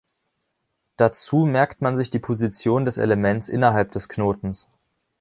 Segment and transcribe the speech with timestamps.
[0.97, 4.67] Dazu merkt man sich die Position des Elements innerhalb des Knotens.